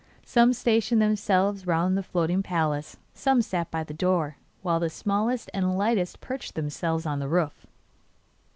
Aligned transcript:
Some 0.25 0.51
stationed 0.53 0.99
themselves 0.99 1.67
round 1.67 1.95
the 1.95 2.01
floating 2.01 2.41
palace, 2.41 2.97
some 3.13 3.43
sat 3.43 3.69
by 3.69 3.83
the 3.83 3.93
door, 3.93 4.35
while 4.63 4.79
the 4.79 4.89
smallest 4.89 5.51
and 5.53 5.77
lightest 5.77 6.19
perched 6.19 6.55
themselves 6.55 7.05
on 7.05 7.19
the 7.19 7.27
roof. 7.29 7.67